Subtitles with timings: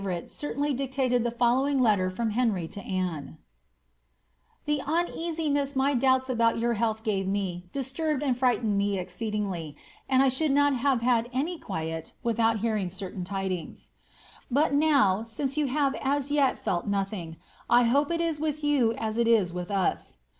[0.01, 2.29] Fears for the health of his absent favouiite certainly dictated the fol lowing letter from
[2.31, 3.37] Henry to Anne:—
[4.65, 9.77] The uneasiness my doubts about your health gave me disturbed and fright ened me exceedingly,
[10.09, 13.91] and I should not have had any quiet without hearing ce^ tain tidings.
[14.49, 17.37] But now, since you have as yet felt nothing.
[17.69, 20.17] I hope it is with yon as it is with us.